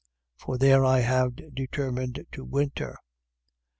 For 0.35 0.57
there 0.57 0.83
I 0.83 1.01
have 1.01 1.35
determined 1.53 2.25
to 2.31 2.43
winter. 2.43 2.97